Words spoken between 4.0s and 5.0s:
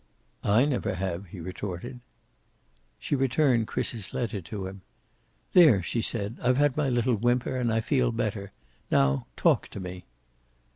letter to him.